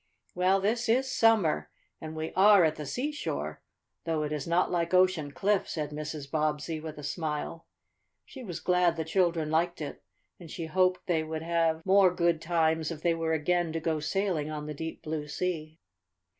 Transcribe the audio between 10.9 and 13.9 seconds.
they would have more good times if they were again to